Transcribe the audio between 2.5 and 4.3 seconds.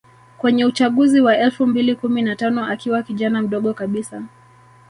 akiwa kijana mdogo kabisa